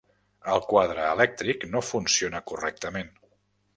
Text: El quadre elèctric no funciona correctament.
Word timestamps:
El 0.53 0.61
quadre 0.69 1.03
elèctric 1.09 1.67
no 1.75 1.83
funciona 1.91 2.45
correctament. 2.53 3.13